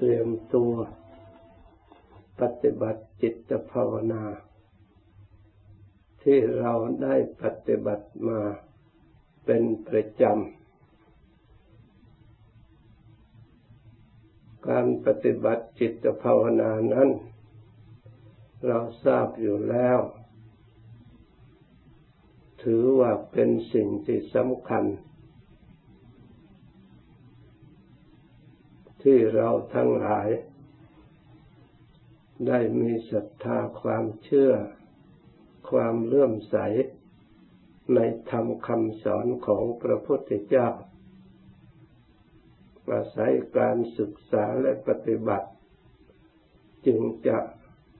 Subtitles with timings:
[0.00, 0.72] เตรียมตัว
[2.40, 4.24] ปฏิบัติจิตภาวนา
[6.22, 8.40] ที่เราได้ปฏิบัติมา
[9.44, 10.58] เป็นประจำ
[14.68, 17.08] การปฏิบัติจิตภาวนานั้น
[18.66, 19.98] เราทราบอยู่แล้ว
[22.62, 24.84] ถือว่าเป็นสิ่งที่สำคัญ
[29.10, 30.28] ที่เราทั้งหลาย
[32.46, 34.52] ได้มีศรัทธาความเชื่อ
[35.70, 36.56] ความเลื่อมใส
[37.94, 37.98] ใน
[38.30, 40.68] ธรรมคำสอนของพระพุทธเจ้า
[42.90, 45.48] อาศัยการศึกษาและปฏิบัติ
[46.86, 47.38] จึงจะ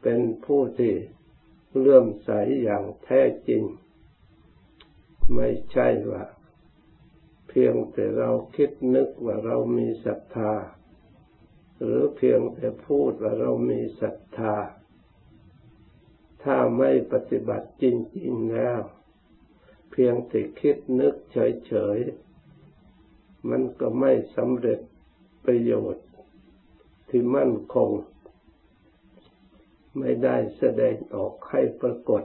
[0.02, 0.94] เป็นผู้ที่
[1.78, 2.30] เลื่อมใส
[2.62, 3.62] อย่างแท้จริง
[5.34, 6.24] ไม่ใช่ว่า
[7.48, 10.52] เพียงแต่เราคิดนึกว่าเรามีศรัทธา
[11.82, 14.56] หรือเพียงแต่พูดว่าเรามีศรัทธา
[16.42, 17.84] ถ้าไม่ปฏิบัติจ
[18.18, 18.80] ริง ๆ แล้ว
[19.90, 21.98] เพียงแต่คิดนึกเฉย
[22.74, 24.80] ๆ มันก็ไม่สำเร็จ
[25.44, 26.06] ประโยชน์
[27.08, 27.90] ที่มั่นคง
[29.98, 32.22] ไม่ได้แสดงออกให้ปรากฏ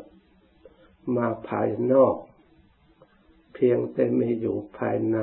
[1.15, 2.15] มาภายนอก
[3.53, 5.17] เพียงแต่มีอยู่ภายใน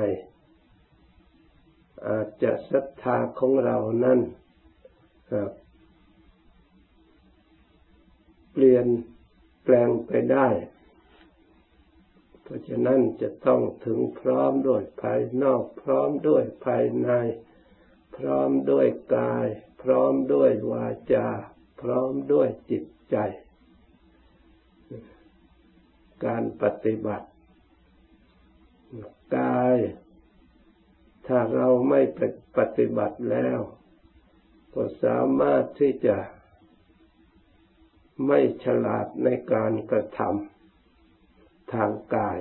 [2.07, 4.19] อาจจะศรัทธาของเรานั้น
[8.51, 8.87] เปลี่ยน
[9.63, 10.47] แปลงไปได้
[12.43, 17.11] เพราะฉะนั้นจะต้องถึงพร้อมด้วยภายนอก พร้อมด้วยภายใน
[18.17, 19.47] พร้อมด้วยกาย
[19.81, 21.27] พร้อมด้วยวาจา
[21.81, 23.17] พร้อมด้วยจิตใจ
[26.25, 27.27] การปฏิบัติ
[29.37, 29.77] กาย
[31.27, 32.01] ถ้าเราไม่
[32.57, 33.59] ปฏิบัติแล้ว
[34.73, 36.17] ก็สามารถที่จะ
[38.27, 42.37] ไม่ฉลาดในการกระทำทางกาย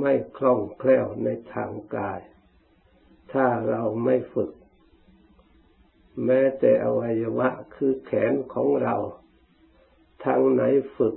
[0.00, 2.20] ไม่คล่องแคล่วในทางกาย
[3.32, 4.50] ถ้าเราไม่ฝึก
[6.24, 8.96] แม้แต่อวัยวะคือแขนของเรา
[10.24, 10.62] ทางไหน
[10.96, 11.16] ฝึก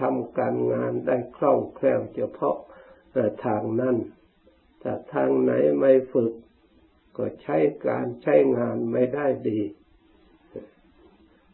[0.00, 2.56] ทำการงานได้คล่องแคล่วเฉพาะ
[3.44, 3.96] ทางนั้น
[4.80, 6.32] แต่ทางไหนไม่ฝึก
[7.16, 9.60] ก็ใช้การใช้งานไม่ได้ดี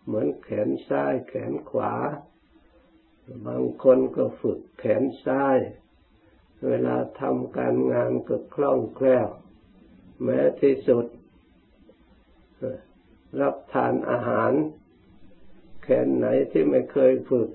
[0.04, 1.94] เหมือนแขนซ้ายแขนขวา
[3.47, 5.59] บางคนก็ฝึกแขนซ้าย
[6.69, 9.28] เวลาทำการงานก็คล่องแคล่ว
[10.22, 11.06] แม้ที่สุด
[13.41, 14.53] รับทานอาหาร
[15.82, 17.50] แขนไหนที่ไม่เคยฝึก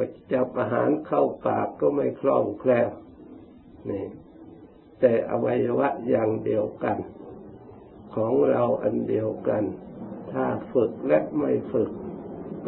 [0.00, 2.88] ก็จับอาหารเข้าปากก็ไม่คล่องแคล่ว
[3.90, 4.06] นี่
[5.00, 6.98] แต่อวัยวะอย่างเดียวกัน
[8.14, 9.62] ของเราอันเดียวกัน
[10.32, 11.90] ถ้าฝึกและไม่ฝึก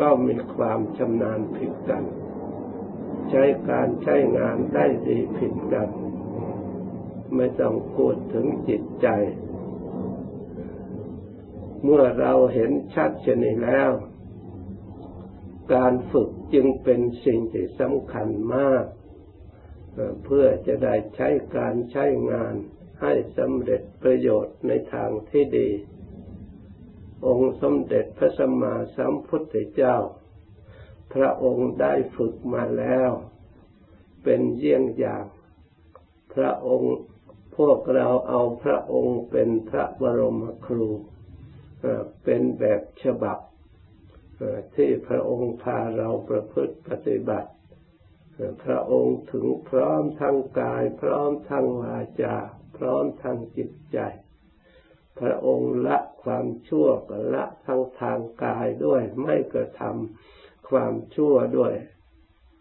[0.01, 2.05] ก็มีความชำนาญผิดกัน
[3.31, 5.89] ใช้การใช้งานได้ดีผิดกัน
[7.37, 9.09] ไม่ต้องพูดถึงจิตใจ
[11.83, 13.91] เมื่อเราเห็นชัดเช่นนี้แล้ว
[15.75, 18.85] การฝึกจึงเป็นสิ่งที่สำคัญมาก
[20.25, 22.55] เพื่อจะได้ใช้การใช้งาน
[23.03, 25.71] ให้สำเร็จประโยชน์ในทางที่ดี
[27.27, 29.97] องค์สมเด็จพระสัมมาสัมพุทธเจ้า
[31.15, 33.11] พระองค์ได้ฝึกมาแล้ว
[34.25, 35.25] เป็นเยี่ยงอย่าง
[36.35, 36.97] พระองค์
[37.57, 40.89] พวกเราเอาพระองค์เป็นพระบรมครู
[42.25, 43.39] เป็นแบบฉบับ
[44.77, 47.51] ที่พระองค์พาเราประพฤติปฏิบัติ
[48.65, 52.37] พระองค์ถึงพร้อมทั้งกาย พร้อมทั้งวาจา
[52.77, 53.99] พร้อมทั้งจิตใจ
[55.21, 61.75] พระองค์ละความชั่วก็ละทั้งทางกายด้วยไม่กระทำความชั่วด้วย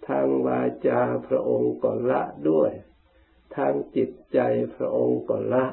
[0.08, 2.72] ทางวาจาพระองค์ก็ละด้วย
[3.56, 4.40] ทางจิตใจ
[4.76, 5.66] พระองค์ก็ละ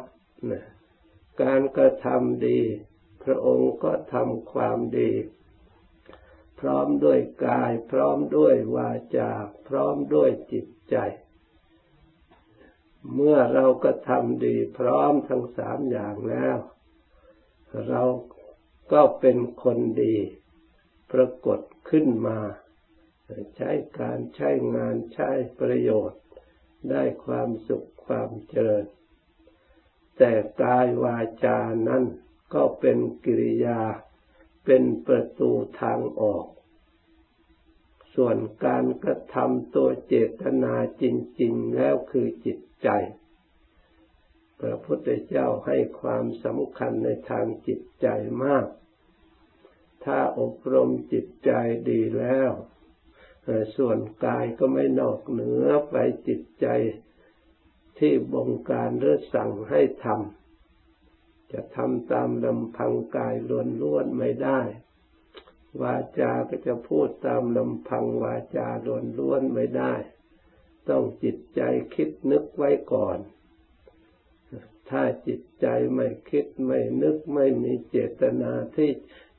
[0.51, 0.65] นะ
[1.43, 2.61] การกระทำดี
[3.25, 5.11] พระองค์ก็ทำความดี
[6.61, 9.31] พร้อมด้วยกาย พร้อมด้วยวาจา
[9.69, 10.97] พร้อมด้วยจิตใจ
[13.15, 16.57] เมื่อเราก็ทำดีพร้อมทั้งสามอย่างแล้ว
[17.89, 18.03] เรา
[18.93, 20.17] ก็เป็นคนดี
[21.13, 21.61] ปรากฏ
[21.91, 22.39] ขึ้นมา
[23.57, 23.71] ใช้
[24.01, 25.31] การใช้งานใช้
[25.61, 26.23] ประโยชน์
[26.91, 28.85] ได้ความสุขความเจริญ
[30.19, 30.33] แต่
[30.63, 31.59] กายวาจา
[31.89, 32.05] นั้น
[32.55, 33.81] ก็เป็นกิริยา
[34.67, 36.47] เป็นประตูทางออก
[38.15, 41.05] ส่วนการกระทำตัวเจตนาจ
[41.41, 42.89] ริง ๆ แล้วคือจิตใจ
[44.61, 48.07] พระพุทธเจ้าให้ความสำคัญในทางจิตใจ
[48.45, 48.67] มาก
[50.05, 51.51] ถ้าอบรมจิตใจ
[51.91, 52.51] ดีแล้ว
[53.77, 55.97] ส่วนกายก็ไม่นอกเหนือไป
[56.29, 56.67] จิตใจ
[57.99, 60.46] ที่บงการหรือสั่งให้ทำ
[61.53, 63.35] จะทำตามลำพังกาย
[63.83, 64.61] ล้วนๆไม่ได้
[65.83, 68.69] วาจาก็จะพูดตามลำพังวาจา
[69.19, 69.95] ล้วนๆไม่ได้
[70.89, 71.61] ต้องจิตใจ
[71.95, 73.19] คิดนึกไว้ก่อน
[74.91, 78.91] ถ้าจิตใจไม่คิดไม่นึกไม่มีเจตนาที่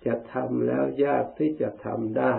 [0.06, 2.36] จะทำแล้วยากที่จะทำได้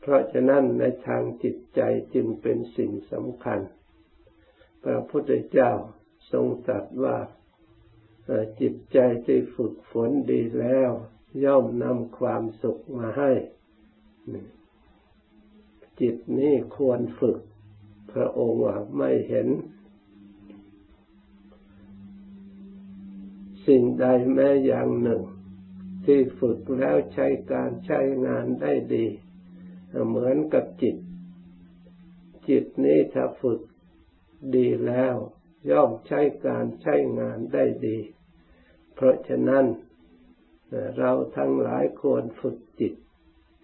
[0.00, 1.80] เพราะฉะนั้นในทางจิตใจ
[2.14, 3.60] จึงเป็นสิ่งสำคัญ
[4.84, 5.72] พระพุทธเจ้า
[6.32, 7.16] ทรงตรัสว่า
[8.60, 10.90] จิตใจที่ฝึกฝนดีแล้ว
[11.44, 13.32] ย่อมนำความสุขมาให้
[16.00, 17.38] จิตนี้ควรฝึก
[18.12, 19.48] พระองค์ว่าไม่เห็น
[23.66, 25.22] สิ่งใดแม้อย่างหนึ่ง
[26.04, 29.06] ที่ฝึกแล้วใช้การใช้งานได้ดี
[30.08, 30.96] เหมือนกับจิต
[32.48, 33.60] จิตนี้ถ้าฝึก
[34.56, 35.14] ดีแล้ว
[35.70, 37.98] ย่อมใช้การใช้งานได้ดี
[39.00, 39.66] เพราะฉะนั้น
[40.98, 42.94] เราทั้งหลายควรฝึกจิต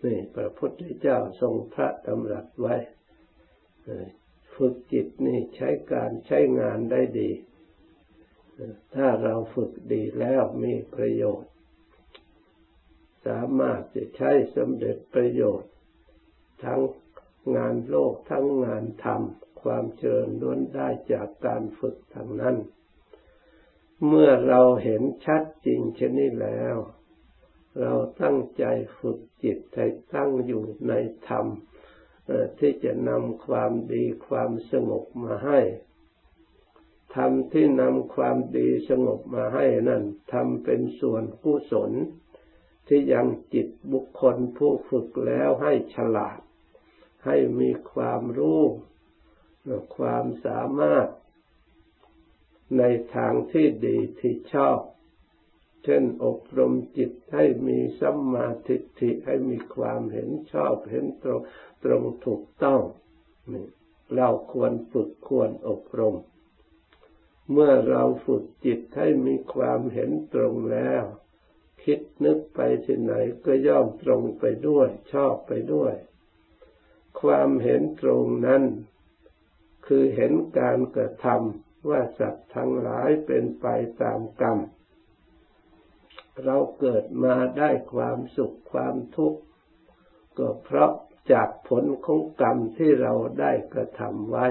[0.05, 2.77] นี่พระพุทธเจ้าทรงพระดำรัสไว้
[4.55, 7.31] ฝึกจิตนี่ใช้การใช้งานได้ดี
[8.95, 11.53] ถ้าเราฝึกดีแล้วมีประโยชน์
[13.27, 15.73] สามารถจะใช้สำเร็จประโยชน์
[16.65, 16.81] ทั้ง
[17.57, 19.23] งานโลกทั้งงานธรรม
[19.63, 22.57] ความเจริญล้วนได้จากการฝึกทางนั้น
[24.07, 26.77] เมื่อเราเห็นชัดจริงเช่นนี้แล้ว
[27.81, 28.65] เราตั้งใจ
[28.99, 30.93] ฝึกจิตให้ตั้งอยู่ใน
[31.29, 31.47] ธรรม
[32.59, 35.61] ที่จะนำความดีความสงบมาให้
[37.17, 40.03] ธรรมที่นำความดีสงบมาให้นั่น
[40.33, 41.93] ทำเป็นส่วนกุศล
[42.89, 46.39] ที่ยังจิตบุคคลผู้ฝึกแล้วให้ฉลาด
[47.25, 48.63] ให้มีความรู้
[49.97, 51.09] ความสามารถ
[52.79, 52.83] ใน
[53.15, 54.81] ทางที่ดีที่ชอบ
[55.85, 61.41] เช่นอบรมจิตให้มีสัมมาทิฏฐิให้มีความเห็นชอบเห็นตรง
[61.85, 62.83] ตรงถูกต้อง
[64.17, 66.17] เราควรฝึกควรอบรม
[67.53, 71.05] เมื่อเราฝึกจิตให้มีความเห็นตรงแล้ว
[71.85, 73.15] คิดนึกไปที่ไหน
[73.45, 75.95] ก็ย่อมตรงไปด้วย ชอบไปด้วย
[77.21, 78.63] ความเห็นตรงนั้น
[79.87, 83.67] คือเห็นการกระทำ ว่าสัตว์ทั้งหลายเป็นไป
[84.03, 84.59] ตามกรรม
[86.45, 89.41] เราเกิดมาได้ความสุขความทุกข์
[90.39, 90.93] ก็เพราะ
[91.33, 94.47] จากผลของกรรมที่เราได้กระทำไว้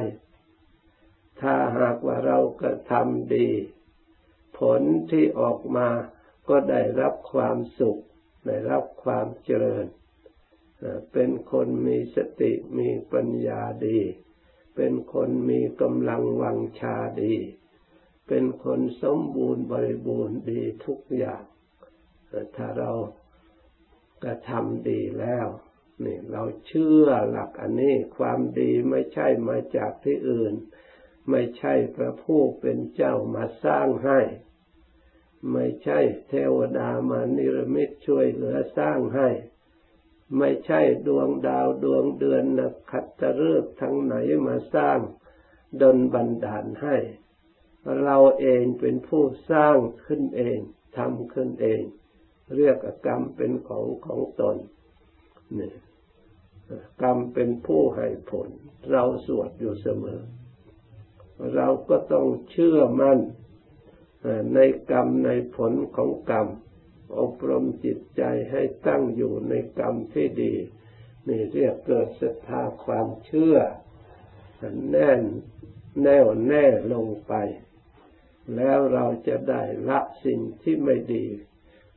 [1.42, 3.50] ถ้าหากว่าเรากระทำดี
[4.60, 4.82] ผล
[5.12, 5.88] ที่ออกมา
[6.50, 8.02] ก็ได้รับความสุข
[8.46, 9.86] ได้รับความเจริญ
[11.12, 14.00] เป็นคนมีสติมีปัญญาดี
[14.76, 17.36] เป็นคนมีกำลังวังชาดี
[18.28, 21.44] เป็นคนสมบูรณ์บริบูรณ์ดีทุกอย่าง
[22.56, 22.92] ถ้าเรา
[24.24, 25.48] กระทำดีแล้ว
[26.06, 30.54] นี่เราเชื่อหลักอันนี้ความดีไม่ใช่มาจากที่อื่น
[31.30, 34.20] ไม่ใช่พระผู้เป็นเจ้ามาสร้างให้
[35.52, 39.30] ไม่ใช่เทวดามานิรมิตช่วยเหลือสร้างให้
[40.38, 44.16] ไม่ใช่ดวงดาวดวงเดือนนักขัตฤกษ์ทั้งไหน
[44.48, 45.00] มาสร้าง
[45.82, 46.98] ดนบันดาลให้
[48.04, 50.58] เราเองเป็นผู้สร้างขึ้นเอง
[50.98, 51.82] ทำขึ้นเอง
[52.58, 54.58] เรียกกรรมเป็นของของตน
[55.60, 55.72] นี่
[57.02, 58.50] กรรมเป็นผู้ให้ผล
[58.92, 60.22] เราสวดอยู่เสมอ
[61.56, 63.20] เราก็ต้องเชื่อมั่น
[64.54, 64.60] ใน
[64.92, 66.48] กรรมในผลของกรรม
[67.20, 70.54] อบรมจิตใจให้ตั้งอยู่ในกรรมที่ดี
[71.28, 73.58] นี่เรียกเกิดศรัทธาความเชื่อ
[74.92, 75.22] แน่น
[76.04, 77.34] แน่วแน่ลงไป
[78.56, 81.26] แล้วเราจะได้ละสิ่งที่ไม่ดี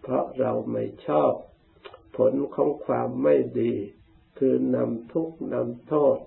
[0.01, 1.33] เพราะเราไม่ชอบ
[2.17, 3.75] ผลของความไม่ดี
[4.39, 6.19] คือนำทุกข์นำโทษ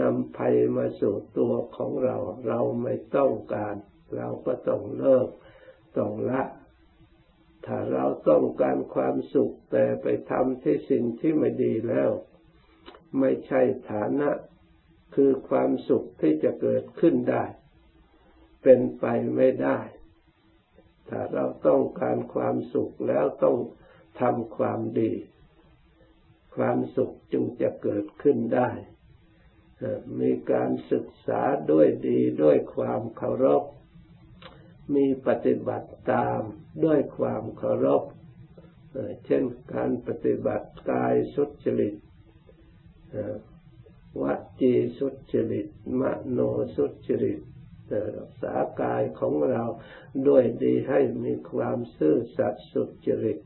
[0.00, 2.16] นำภัยมาสู่ตัวของเรา
[2.46, 3.74] เราไม่ต้องการ
[4.16, 5.28] เราก็ต้องเลิก
[5.96, 6.42] ต้องละ
[7.66, 12.10] ถ้าเราต้องการความสุขแต่ไปทำที่สิ่งที่ไม่ดีแล้ว
[13.20, 14.30] ไม่ใช่ฐานะ
[15.14, 17.44] คือความสุขที่จะเกิดขึ้นได้
[18.62, 19.04] เป็นไป
[19.36, 19.78] ไม่ได้
[21.08, 23.56] ถ้าเราต้องการความสุขแล้วต้อง
[24.20, 25.12] ทำความดี
[26.56, 28.70] ความสุขจึงจะเกิดขึ้นได้
[30.20, 33.62] มีการศึกษาด้วยดีด้วยความเคารพ
[34.94, 36.40] มีปฏิบัติตาม
[36.84, 38.02] ด้วยความเคารพ
[39.24, 41.94] เช่นการปฏิบัติกายสุจริต
[44.22, 44.24] ว
[44.60, 45.68] จีสุจริต
[46.00, 46.38] มโน
[46.76, 47.40] สุจริต
[48.16, 49.64] รักษากายของเรา
[50.28, 53.38] ด้วยดีให้มีความซื่อสัตย์สุจริต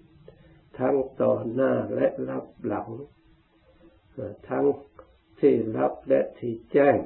[0.78, 2.88] ทั้งต่อหน้าและรับหลัง
[4.48, 4.66] ทั้ง
[5.40, 6.98] ที่รับและที่แจ้ง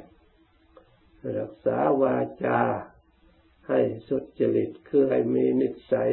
[1.38, 2.60] รักษาวาจา
[3.70, 6.10] ให้สุจริตคือให้มีนิสัย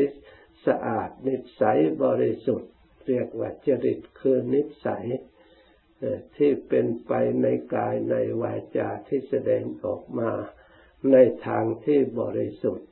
[0.65, 2.71] สะอาด นิสัยบริสุทธิ์
[3.07, 5.05] เรียกว่าจริตคือนิสัย
[6.35, 7.11] ที่เป็นไป
[7.41, 10.31] ในกายในวาจาที่แสดงออกมา
[11.11, 11.15] ใน
[11.47, 12.89] ทางที่บริสุทธิ์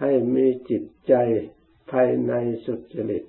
[0.00, 1.14] ให้มีจิตใจ
[1.90, 2.32] ภายใน
[2.66, 3.24] สุจริต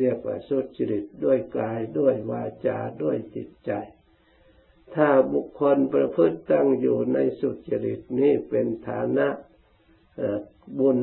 [0.00, 3.72] เรียกว่าสุจริตด้วยกายด้วยวาจาด้วยจิตใจ
[4.94, 9.28] ถ้าบุคคลประพฤติตั้งอยู่ในสุจริตนี้เป็นฐานะ
[10.78, 10.98] บุญ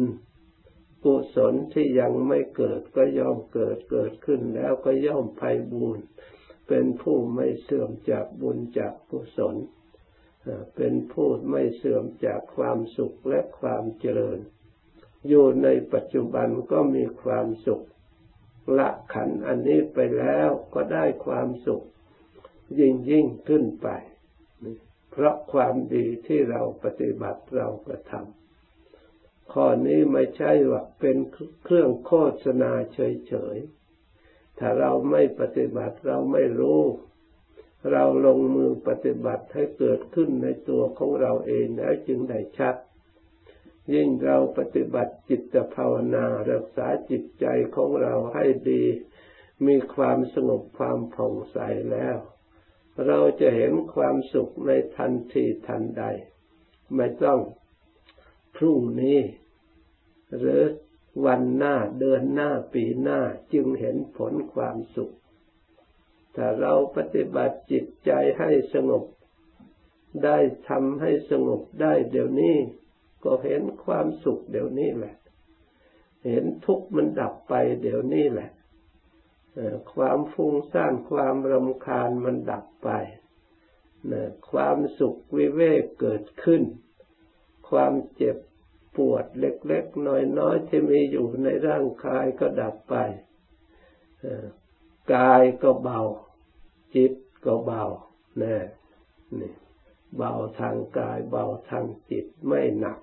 [1.03, 6.00] กุศลที่ยังไม่เกิดก็ย่อมเกิดเกิดขึ้นแล้วก็ย่อมไพ่บุญ
[6.67, 9.55] เป็นผู้ไม่เสื่อมจากบุญจากกุศล
[10.75, 14.39] เป็นผู้ไม่เสื่อมจากความสุขและความเจริญ
[15.27, 17.81] อยู่ในปัจจุบันก็มีความสุข
[18.77, 21.84] ละขันอันนี้ไปแล้วก็ได้ความสุข
[22.79, 23.88] ยิ่งยิ่งขึ้นไป
[25.11, 31.17] เพราะความดีที่เราปฏิบัติเรากระทำข้อนี้ไม่ใช่ว่าเป็น
[31.63, 36.81] เครื่องโฆษณาเฉยๆ ถ้าเราไม่ปฏิบัติเราไม่รู้
[37.91, 42.75] เราลงมือปฏิบัติให้เกิดขึ้นในตัวของเราเองแล้วจึงได้ชัด
[43.93, 47.45] ยิ่งเราปฏิบัติจิตภาวนารักษาจิตใจ
[47.75, 48.83] ของเราให้ดี
[49.65, 51.57] มีความสงบความผ่องใส
[51.91, 52.17] แล้ว
[53.07, 56.03] เราจะเห็นความสุขในทันทีทันใด
[56.95, 57.39] ไม่ต้อง
[58.55, 59.19] พรุ่งนี้
[60.37, 60.61] หรือ
[61.25, 63.19] วันหน้าเดือนหน้าปีหน้า
[63.53, 65.13] จึงเห็นผลความสุข
[66.35, 69.03] ถ้าเราปฏิบัติจิตใจให้สงบ
[70.23, 70.37] ได้
[70.69, 72.55] ทำให้สงบได้เดี๋ยวนี้
[73.23, 75.15] ก็เห็นความสุขเดี๋ยวนี้แหละ
[76.27, 78.49] เห็นทุกข์มันดับไปเดี๋ยวนี้แหละ
[79.93, 82.89] ความฟุ้งซ่านความรำคาญมันดับไป
[84.51, 86.63] ความสุขวิเวกเกิดขึ้น
[87.69, 88.37] ความเจ็บ
[88.95, 90.07] ปวดเล็กๆ
[90.39, 92.95] น้อยๆที่มีอยู่ในร่างกายก็ดับไป
[95.15, 96.01] กายก็เบา
[96.95, 97.13] จิต
[97.45, 97.83] ก็เบา
[98.41, 98.57] น่
[99.39, 99.53] นี่
[100.17, 102.99] เบาทางกายเบาทางจิตไม่หนัก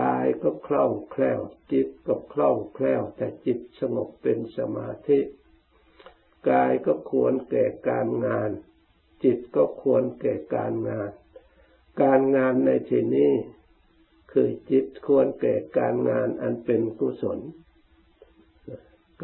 [0.00, 1.40] กายก็คล่องแคล่ว
[1.72, 5.20] จิตก็คล่องแคล่ว แต่จิตสงบเป็นสมาธิ
[6.50, 8.50] กายก็ควรแก่การงาน
[9.24, 11.10] จิตก็ควรแก่การงาน
[12.02, 13.32] การงานในที่นี้
[14.32, 17.38] คือจิตควรแก่การงานอันเป็นกุศล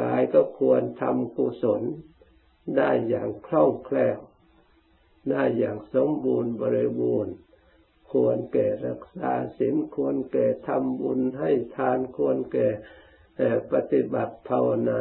[0.00, 1.82] กายก็ควรทำกุศล
[2.76, 4.18] ได้อย่างคล่องแคล่ว
[5.30, 7.34] ได้อย่างสมบูรณ์บริบูรณ์
[8.12, 12.68] ควรแก่รักษาศีลควรแก่ทำบุญให้ทานควรแก่
[13.72, 15.00] ปฏิบัติภาวนา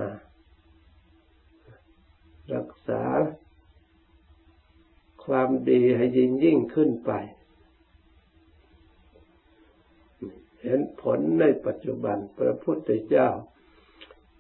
[2.54, 3.04] รักษา
[5.26, 7.12] ความดีให้ยิ่งยิ่งขึ้นไป
[10.64, 13.30] เห็นผลในปัจจุบันพระพุทธเจ้า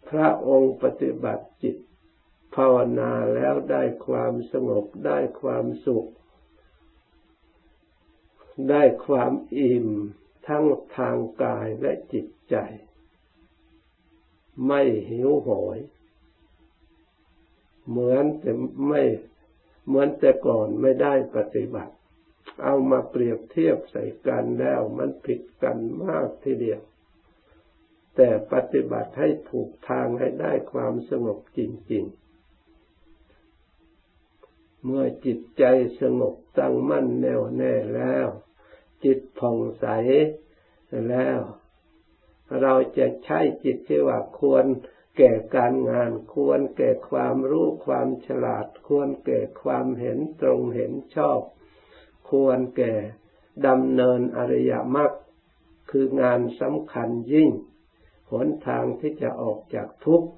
[0.09, 1.77] พระองค์ปฏิบัติจิต
[2.55, 6.09] ภาวนาแล้วได้ความสงบได้ความสุข
[8.69, 9.87] ได้ความอิ่ม
[10.47, 10.65] ทั้ง
[10.97, 12.55] ทางกายและจิตใจ
[14.67, 15.79] ไม่หิวโหย
[17.89, 18.51] เหมือนแต่
[18.87, 19.01] ไม่
[19.87, 21.93] เหมือนแต่ก่อนไม่ได้ปฏิบัติ
[22.63, 26.81] เอามาเปรียบเทียบใส่กันแล้วมันผิดกันมากทีเดียว
[28.15, 31.59] แต่ปฏิบัติให้ถูกทางให้ได้ความสงบจ
[31.91, 32.27] ริง ๆ
[34.85, 35.63] เมื่อจิตใจ
[36.01, 38.27] สงบตั้งมั่นแน่วแน่แล้ว
[39.03, 39.85] จิตผ่องใส
[41.09, 41.39] แล้ว
[42.61, 44.65] เราจะใช้จิตที่ว่าควร
[45.17, 51.41] แก่การงาน ควรแก่ความรู้ความฉลาด ควรแก่ความเห็นตรงเห็นชอบ
[52.29, 52.93] ควรแก่
[53.67, 55.11] ดำเนินอริยมรรค
[55.91, 57.49] คืองานสำคัญยิ่ง
[58.31, 60.29] หนทางที่จะออกจากทุกข์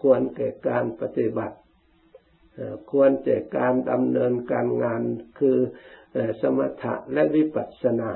[0.00, 1.56] ควรแก่การปฏิบัติ
[2.90, 5.02] ควรแก่การดำเนินการงาน
[5.38, 5.58] คือ
[6.40, 8.12] สมถะและวิปัสสนา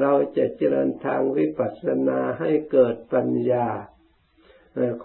[0.00, 3.68] เราจะเจริญทางวิปัสสนาให้เกิดปัญญา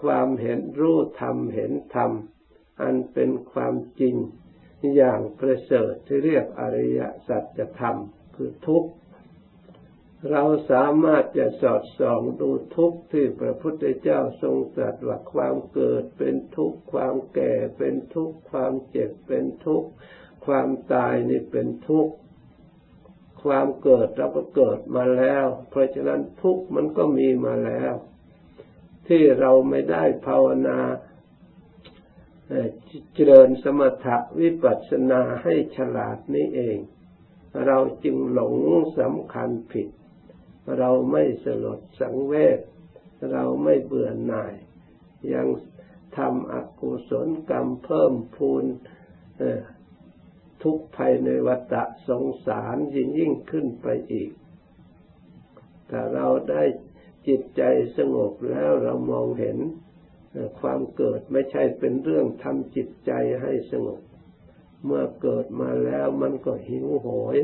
[0.02, 2.12] ความเห็นรู้ธรรมเห็นธรรม
[2.82, 4.16] อันเป็นความจริง
[4.96, 7.96] อย่างประเสริฐที่เรียกอริยสัจธรรม
[8.34, 8.90] คือทุกข์
[10.30, 19.88] เราสามารถจะสอดส่องดูทุกข์ที่พระพุทธเจ้าทรงตรัสว่าความเกิดเป็นทุกข์ความแก่เป็นทุกข์ความเจ็บเป็นทุกข์
[20.48, 22.14] ความตายนี่เป็นทุกข์
[23.42, 27.94] ความเกิดเราก็เกิดมาแล้ว เพราะฉะนั้นทุกข์มันก็มีมาแล้ว
[29.08, 30.78] ที่เราไม่ได้ภาวนา
[33.14, 36.78] เจริญสมถะวิปัสสนาให้ฉลาดนี้เอง
[37.66, 38.56] เราจึงหลง
[38.98, 39.88] สำคัญผิด
[40.78, 42.60] เราไม่สลดสังเวช
[43.32, 44.54] เราไม่เบื่อหน่าย
[45.34, 45.46] ยัง
[46.16, 48.64] ทำอกุศลกรรมเพิ่มพูน
[50.62, 51.74] ทุกภัยในวัฏ
[52.08, 54.30] สงสารยิ่งยิ่งขึ้นไปอีก
[55.90, 56.62] ถ้าเราได้
[57.28, 57.62] จิตใจ
[57.96, 59.58] สงบแล้วเรามองเห็น
[60.60, 63.12] ความเกิดไม่ใช่เป็นเรื่องทำจิตใจ
[63.42, 64.00] ให้สงบ
[64.84, 67.38] เมื่อเกิดมาแล้วมันก็หิวโหย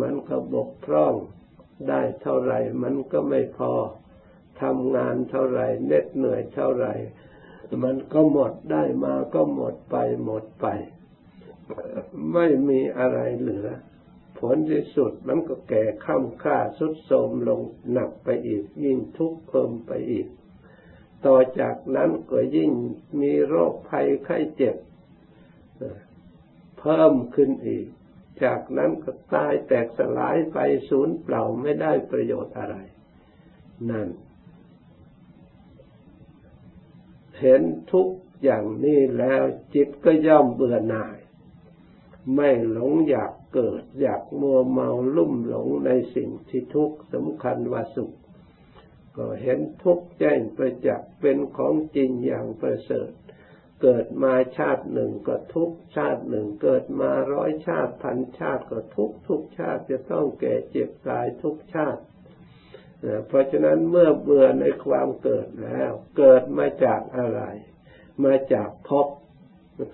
[0.00, 1.14] มันก็บกพร่อง
[1.88, 3.72] ได้เท่าไหร่มันก็ไม่พอ
[4.62, 6.94] ทำงานเท่าไหร่เน็ดเหนื่อยเท่าไหร่
[7.84, 10.66] มันก็หมดได้มาก็หมดไปหมดไป
[12.32, 13.68] ไม่มีอะไรเหลือ
[14.38, 17.60] ผลที่สุดมันก็แก่ข้ามค่าสุดโทมลง
[17.92, 20.26] หนักไปอีก ยิ่งทุกข์เพิ่มไปอีก
[21.26, 22.70] ต่อจากนั้นก็ยิ่ง
[23.20, 24.76] มีโรคภัยไข้เจ็บ
[26.78, 27.86] เพิ่มขึ้นอีก
[28.44, 30.58] จากนั้นก็ตายแตกสลายไป
[30.88, 32.76] สูญเปล่าไม่ได้ประโยชน์อะไร
[33.90, 34.08] นั่น
[37.40, 38.08] เห็นทุก
[38.42, 39.42] อย่างนี้แล้ว
[39.74, 41.17] จิตก็ย่อมเบื่อหน่าย
[42.34, 48.12] ไม่หลงอยากเกิด อยากมัวเมาลุ่มหลงในสิ่งที่ทุกข์สำคัญว่าสุข
[49.16, 53.10] ก็เห็นทุกข์แจ้งประจักษ์เป็นของจริงอย่างประเสริฐ
[53.82, 62.02] เกิดมาชาติหนึ่งก็ทุกชาติหนึ่ง เกิดมาร้อยชาติพันชาติก็ทุกทุกชาติจะต้องแก่เจ็บตายทุกชาติ
[63.26, 67.40] เพราะฉะนั้นเมื่อเบื่อในความเกิดแล้ว เกิดมาจากอะไร
[68.24, 69.06] มาจากภพ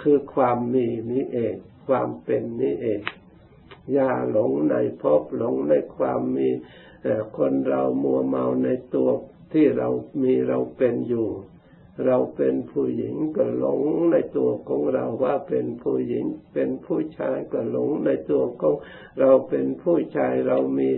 [0.02, 3.00] คือความมีนี้เอง ความเป็นนี้เอง
[3.92, 6.48] อย่าหลงในภพหลงในความมี
[7.38, 9.08] คนเรามัวเมาในตัว
[9.52, 9.88] ที่เรา
[10.22, 11.28] มีเราเป็นอยู่
[12.06, 18.74] เราเป็นผู้หญิงก็หลงในตัวของเราว่าเป็นผู้หญิง เป็นผู้ชายก็หลงในตัวของ
[19.20, 20.90] เราเป็นผู้ชายเรามี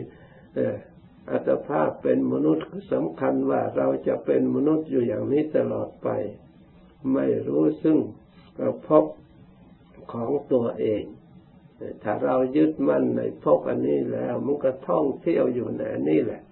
[1.31, 6.09] อัตภาพเป็นมนุษย์สำคัญว่าเราจะเป็นมนุษย์อยู่อย่างนี้ตลอดไป
[7.15, 7.97] ไม่รู้ซึ่ง
[8.87, 9.05] พบ
[10.13, 11.03] ของตัวเอง
[12.03, 16.43] ถ้าเรายึดมั่นในพบอันนี้แล้ว มันก็ท่องเที่ยวอยู่ในนี่แหละ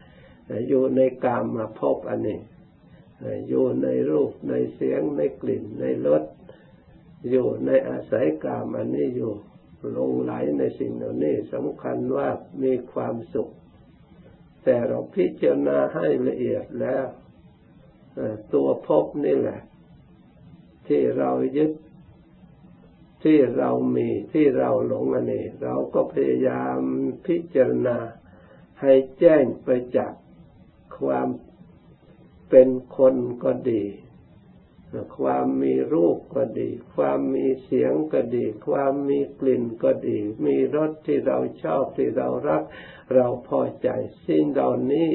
[0.69, 2.41] อยู่ในกามมาพบอันนี้
[3.49, 6.23] อยู่ในรูปในเสียงในกลิ่นในรส
[7.31, 9.33] อยู่ในอาศัยกามอันนี้อยู่
[9.97, 12.29] ลงไหลในสิ่งเหล่านี้สำคัญว่า
[12.63, 13.49] มีความสุข
[14.65, 17.05] แต่เราพิจารณาให้ละเอียดแล้ว
[18.55, 19.61] ตัวพบนี่แหละ
[20.87, 21.73] ที่เรายึด
[23.25, 26.79] ที่เรามีที่เราหลงอันนี้ เราก็พยายาม
[27.27, 27.99] พิจารณา
[28.81, 30.13] ให้แจ้งไปจาก
[30.99, 31.29] ความ
[32.51, 33.85] เป็นคนก็ดี
[35.19, 42.63] ความมีรูปก็ดี ความมีเสียงก็ดี ความมีกลิ่นก็ดี มีรสที่เราชอบที่เรารัก
[43.15, 43.89] เราพอใจ
[44.27, 45.09] สิ่งเหล่านี้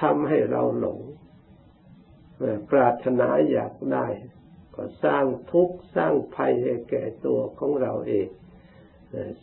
[0.00, 1.00] ทำให้เราหลง
[2.70, 4.06] ปรารถนาอยากได้
[4.76, 8.28] ก็สร้างทุกข์สร้างภัยให้แก่ตัวของเราเอง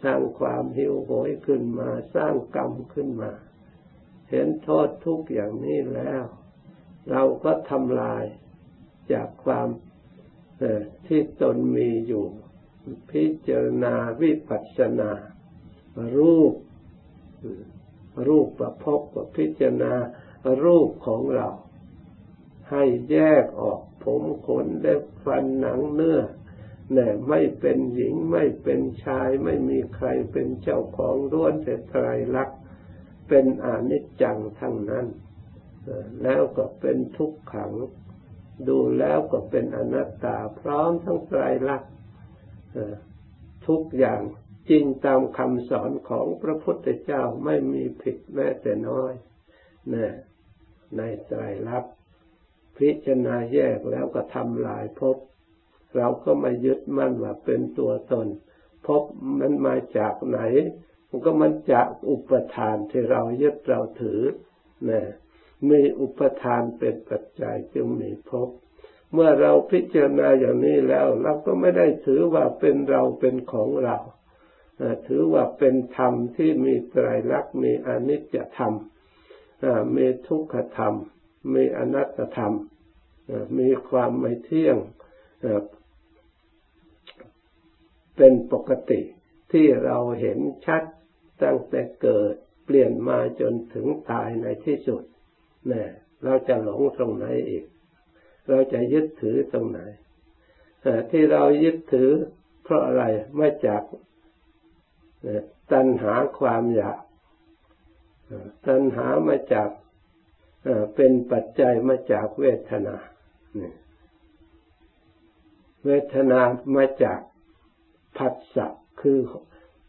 [0.03, 3.31] สร้างความหิวโหยขึ้นมา สร้างกรรมขึ้นมา
[4.29, 6.23] เห็นโทษทุกอย่างนี้แล้ว
[7.11, 8.23] เราก็ทำลาย
[9.13, 9.67] จากความ
[11.07, 12.25] ที่ตนมีอยู่
[13.11, 15.11] พิจารณาวิปัสสนา
[16.17, 16.53] รูป
[18.27, 19.93] รูปประพบกับพิจารณา
[20.63, 21.49] รูปของเรา
[22.71, 26.19] ให้แยกออก ผมขนเล็บฟันหนังเนื้อ
[26.93, 32.59] เนี่ยไม่เป็นหญิงไม่เป็นชายไม่มีใครเป็นเจ้าของร้วนแต่ไตรลักษณ์
[33.27, 35.05] เป็นอนิจจังทั้งนั้น
[36.23, 37.71] แล้วก็เป็นทุกขัง
[38.67, 41.91] ดูแล้วก็เป็นอนัตตาพร้อมทั้งไตรลักษณ์
[43.67, 44.21] ทุกอย่าง
[44.69, 49.13] จริงตามคำสอนของพระพุทธเจ้าไม่มีผิดแม้แต่น้อย
[49.89, 50.13] เนี่ย
[50.97, 51.93] ในไตรลักษณ์
[52.79, 55.17] พิจารณาแยกแล้วก็ทำลายภพ
[55.95, 58.27] เราก็ม่ยึดมั่นว่าเป็นตัวตน
[58.87, 59.03] ภพ
[59.39, 60.39] มันมาจากไหน
[61.09, 64.21] มันก็มันจากอุปทานที่เรายึดเราถือ
[64.89, 65.01] นะ
[65.69, 68.49] มีอุปทานเป็นปัจจัยจึงมีภพ
[69.13, 73.97] เมื่อเราพิจารณาอย่างนี้แล้ว เราก็ไม่ได้ถือว่าเป็นเราเป็นของเรา
[75.07, 78.73] ถือว่าเป็นธรรมที่มีไตรลักษณ์มีอนิจจธรรม
[79.95, 80.95] มีทุกขธรรม
[81.55, 82.55] มีอนัตตธรรม
[83.59, 84.77] มีความไม่เที่ยง
[88.15, 89.01] เป็นปกติ
[89.51, 90.83] ที่เราเห็นชัด
[91.43, 92.33] ตั้งแต่เกิด
[92.65, 95.03] เปลี่ยนมาจนถึงตายในที่สุด
[95.67, 95.89] เนี่ย
[96.23, 97.65] เราจะหลงตรงไหนอีก
[98.49, 99.79] เราจะยึดถือตรงไหน
[101.11, 102.11] ที่เรายึดถือ
[102.63, 103.03] เพราะอะไร
[103.35, 103.83] ไม่จาก
[105.71, 106.99] ตัณหาความอยาก
[108.67, 109.69] ตัณหามาจาก
[110.95, 112.95] เป็นปัจจัยมาจากเวทนา
[115.85, 116.39] เวทนา
[116.75, 117.19] มาจาก
[118.17, 118.67] ผัสสะ
[119.01, 119.19] คือ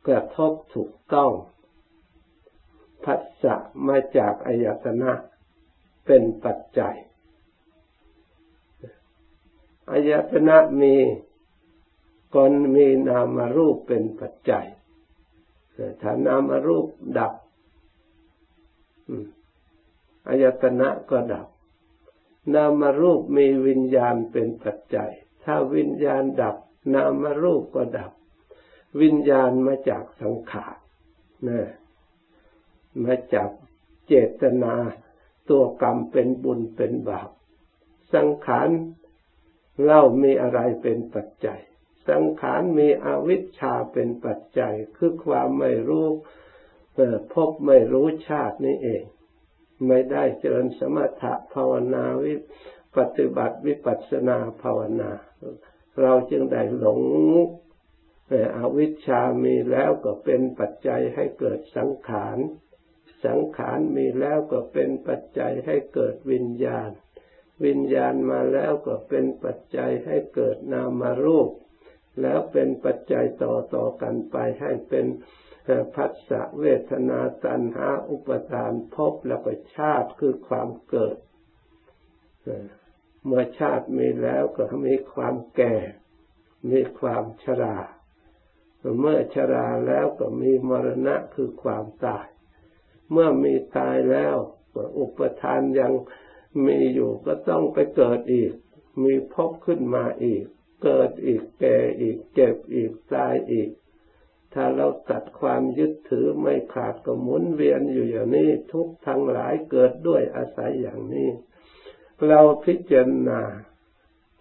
[0.06, 1.32] กระทบถูกต้อง
[3.04, 3.54] ผัสสะ
[3.88, 5.12] มาจากอายตนะ
[6.06, 6.96] เป็นปัจจัย
[9.92, 10.94] อายตนะมี
[12.34, 14.66] ก่อนมีนามารูปเป็นปัจจัย
[16.02, 16.86] ถ้านามารูป
[17.18, 17.32] ดับ
[20.28, 21.46] อายตนะก็ดับ
[22.54, 25.12] นามรูปมีวิญญาณเป็นปัจจัย
[25.44, 26.56] ถ้าวิญญาณดับ
[26.94, 28.12] นามรูปก็ดับ
[29.00, 30.76] วิญญาณมาจากสังขาร
[31.48, 31.60] นะ
[33.04, 33.50] มาจาก
[34.06, 34.74] เจตนา
[35.50, 37.30] ตัวกรรมเป็นบุญเป็นบาป
[38.14, 38.68] สังขาร
[39.82, 41.60] เล่ามีอะไรเป็นปัจจัย
[42.08, 46.06] สังขารมีอวิชชาเป็นปัจจัย คือความไม่รู้
[47.32, 49.02] พบไม่รู้ชาตินี่เอง
[49.86, 52.34] ไม่ได้เจริญสมถะภาวนาวิ
[52.96, 55.10] ปฏิบัติวิปัสสนาภาวนา
[56.02, 57.00] เราจึงได้หลง
[58.56, 62.38] อวิชชามีแล้วก็เป็นปัจจัยให้เกิดสังขาร
[63.24, 66.90] สังขารมีแล้วก็เป็นปัจจัยให้เกิดวิญญาณ
[67.64, 71.50] วิญญาณมาแล้วก็เป็นปัจจัยให้เกิดนามารูป
[72.22, 75.06] แล้วเป็นปัจจัยต่อต่อกันไปให้เป็น
[75.94, 81.16] พัสสะเวทนาตัณหาอุปทานภพแล้วก็ชาติคือความเกิด
[83.24, 85.76] เมื่อชาติมีแล้วก็มีความแก่
[86.70, 87.78] มีความชรา
[89.00, 92.26] เมื่อชราแล้วก็มีมรณะคือความตาย
[93.10, 94.36] เมื่อมีตายแล้ว
[94.98, 95.92] อุปทานยัง
[96.66, 98.52] มีอยู่ก็ต้องไปเกิดอีก
[99.02, 100.44] มีพบขึ้นมาอีก
[100.84, 103.70] เกิดอีกแก่อีกเจ็บอีกตายอีก
[104.54, 111.28] ถ้าเราตัดความยึดถือไม่ขาดก็หมุนเวียนอยู่อย่างนี้ทุกทั้งหลายเกิดด้วยอาศัยอย่างนี้
[112.28, 113.42] เราพิจารณา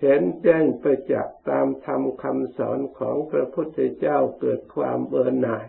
[0.02, 5.66] เห็นแจ้งไปจากตามธรรมคำสอนของพระพุทธเจ้าเกิดความเบื่อหน่าย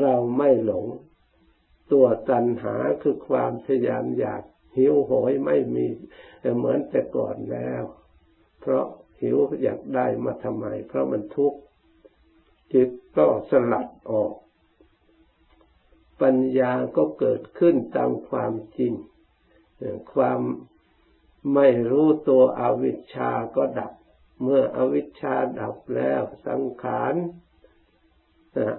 [0.00, 0.86] เราไม่หลง
[1.92, 4.42] ตัวตัณหาคือความทยานอยาก
[4.76, 5.86] หิวโหยไม่มี
[6.56, 7.82] เหมือนแต่ก่อนแล้ว
[8.60, 8.86] เพราะ
[9.20, 11.58] หิวอยากได้มาทำไม เพราะมันทุกข์
[12.72, 14.34] จิตก็สลัดออก
[16.22, 18.92] ปัญญาก็เกิดขึ้นตามความจริง
[20.12, 20.40] ความ
[21.54, 23.92] ไม่รู้ตัวอวิชชาก็ดับ
[24.42, 27.14] เมื่ออวิชชาดับแล้วสังขาร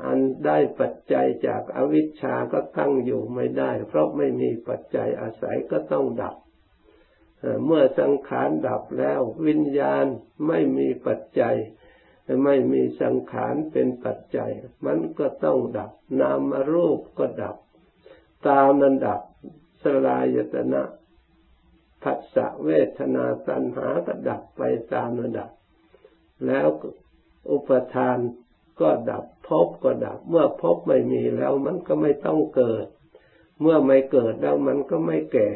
[0.06, 6.36] อันได้ปัจจัยจากอวิชชาก็ตั้งอยู่ไม่ได้ เพราะไม่มีปัจจัยอาศัยก็ต้องดับ
[7.66, 10.06] เมื่อสังขารดับแล้ว วิญญาณ
[10.48, 11.56] ไม่มีปัจจัย
[12.44, 14.52] ไม่มีสังขารเป็นปัจจัย
[14.86, 17.58] มันก็ต้องดับ นามารูปก็ดับ
[18.48, 19.22] ตามนันดับ
[19.84, 20.84] สลายตนะ
[22.04, 24.62] ผัสสะเวทนาตัณหาก็ดับไป
[24.94, 25.50] ตามระดับ
[26.46, 26.68] แล้ว
[27.52, 28.18] อุปทาน
[28.82, 32.86] ก็ดับภพก็ดับ เมื่อภพไม่มีแล้วมันก็ไม่ต้องเกิด
[33.62, 35.50] เมื่อไม่เกิดแล้วมันก็ไม่แก่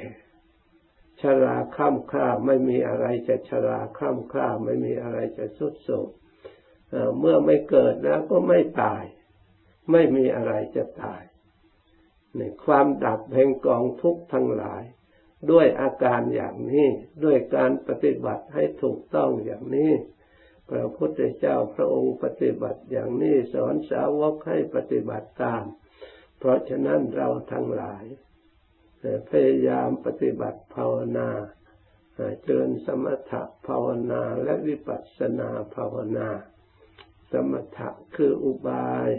[1.21, 6.07] ชราข้ามข้าไม่มีอะไรจะชราข้ามข้าไม่มีอะไรจะสุดโทรม
[7.19, 9.03] เมื่อไม่เกิดแล้วก็ไม่ตาย
[9.91, 11.21] ไม่มีอะไรจะตาย
[12.37, 14.83] ในความดับแห่งกองทุกข์ทั้งหลาย
[15.51, 16.87] ด้วยอาการอย่างนี้
[17.23, 19.91] ด้วยการปฏิบัติให้ถูกต้องอย่างนี้
[20.69, 25.63] พระพุทธเจ้าพระองค์ปฏิบัติอย่างนี้สอนสาวกให้ปฏิบัติตาม
[26.39, 28.03] เพราะฉะนั้นเราทั้งหลาย
[29.29, 31.29] พยายามปฏิบัติภาวนา
[32.43, 36.29] เจริญสมถะภาวนาและวิปัสสนาภาวนา
[37.31, 39.09] สมถะคืออุบาย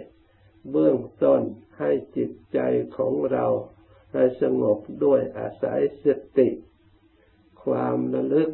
[0.71, 1.43] เบื้องต้น
[1.79, 2.59] ให้จิตใจ
[2.97, 3.47] ของเรา
[4.13, 6.07] ให้สงบด้วยอาศัยส
[6.39, 6.49] ติ
[7.65, 8.51] ความระลึก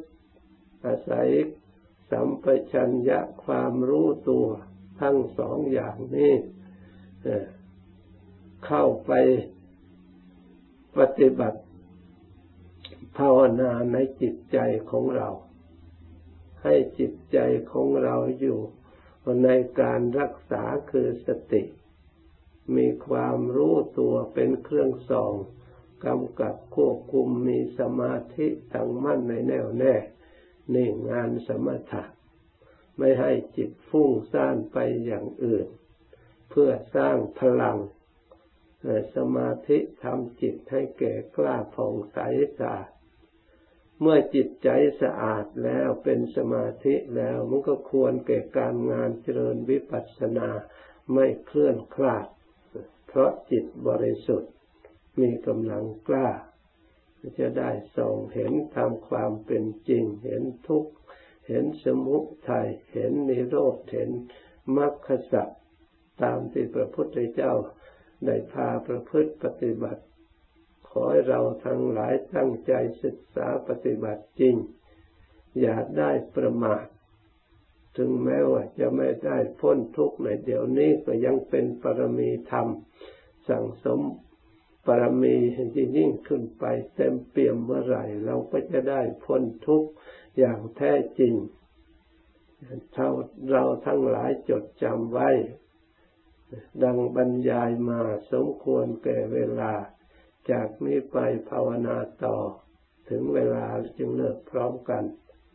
[0.86, 1.28] อาศัย
[2.10, 4.46] สัมปชัญญะความรู้ตัว
[5.00, 6.32] ทั้งสองอย่างนี้
[8.66, 9.12] เข้าไป
[10.98, 11.60] ปฏิบัติ
[13.18, 14.58] ภาวนาในจิตใจ
[14.90, 15.28] ของเรา
[16.62, 17.38] ให้จิตใจ
[17.72, 18.58] ของเราอยู่
[19.44, 19.48] ใน
[19.80, 21.62] การรักษาคือสติ
[22.76, 25.32] มีความรู้ตัวเป็นเครื่องส่อง
[26.04, 29.94] กำกับควบคุมมีสมาธิตั้งมั่นในแน่วแน่
[30.74, 32.04] นี่งานสมถะ
[32.98, 35.66] ไม่ให้จิตฟุ้งซ่านไปอย่างอื่น
[36.50, 37.78] เพื่อสร้างพลัง
[39.14, 42.18] สมาธิทำจิตให้แก่กล้าผ่องใส
[42.58, 42.88] สะอาด
[44.00, 44.68] เมื่อจิตใจ
[45.02, 50.48] สะอาดแล้วเป็นสมาธิแล้ว มันก็ควรแก่การงานเจริญวิปัสสนา
[51.14, 52.26] ไม่เคลื่อนคลาด
[53.06, 54.52] เพราะจิตบริสุทธิ์
[55.20, 56.30] มีกำลังกล้า
[57.38, 60.92] จะได้ส่องเห็นตามความเป็นจริง เห็นทุกข์
[61.48, 62.16] เห็นสมุ
[62.48, 64.10] ทัยเห็นนิโรธเห็น
[64.76, 65.48] มรรคสัจ
[66.22, 67.52] ตามที่พระพุทธเจ้า
[68.26, 70.02] ได้พาประพฤติปฏิบัติ
[70.98, 72.72] อให้เราทั้งหลายตั้งใจ
[73.04, 74.54] ศึกษาปฏิบัติจริง
[75.60, 76.84] อย่าได้ประมาท
[77.96, 82.66] ถึงแม้ว่าจะไม่ได้พ้นทุกข์ในเดี๋ยวนี้ก็ยังเป็นปรมีธรรม
[83.48, 84.00] สั่งสม
[84.86, 85.36] ปรมี
[85.74, 89.88] ที่ยิ่งขึ้นไปเต็มเปี่ยมเมื่อไหร่ เราก็จะได้พ้นทุกข์
[90.38, 91.34] อย่างแท้จริง
[92.94, 93.06] ถ้า
[93.50, 95.30] เราทั้งหลายจดจำไว้
[96.82, 98.00] ดังบรรยายมา
[98.32, 99.72] สมควรแก่เวลา
[100.50, 101.16] จากนี้ไป
[101.50, 102.36] ภาวนาต่อ
[103.08, 103.66] ถึงเวลา
[103.98, 105.02] จึงเลิกพร้อมกัน